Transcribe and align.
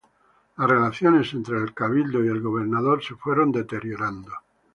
Las 0.57 0.67
relaciones 0.67 1.31
entre 1.35 1.59
el 1.59 1.75
Cabildo 1.75 2.25
y 2.25 2.27
el 2.27 2.41
gobernador 2.41 3.03
se 3.03 3.13
fueron 3.13 3.51
deteriorando. 3.51 4.33